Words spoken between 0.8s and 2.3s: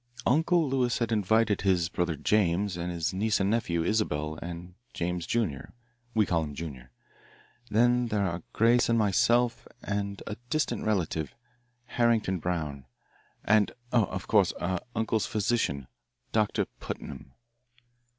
had invited his brother